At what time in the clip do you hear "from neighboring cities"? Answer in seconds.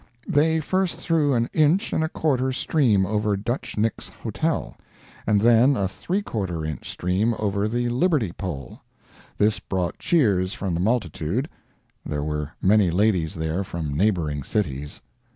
13.63-15.01